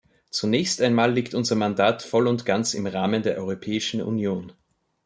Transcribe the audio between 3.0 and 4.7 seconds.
der Europäischen Union.